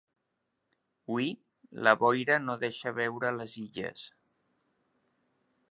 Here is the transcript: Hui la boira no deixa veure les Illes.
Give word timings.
Hui 1.15 1.27
la 1.87 1.93
boira 2.05 2.39
no 2.47 2.57
deixa 2.65 2.95
veure 3.03 3.35
les 3.39 3.55
Illes. 3.65 4.07